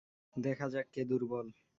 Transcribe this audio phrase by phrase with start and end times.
[0.35, 1.47] দেখা যাক কে দুর্বল।